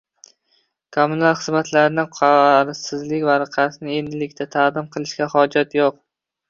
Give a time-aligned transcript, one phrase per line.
[0.97, 6.07] Kommunal xizmatlardan qarzsizlik varaqasini endilikda taqdim qilishga hojat yo'q.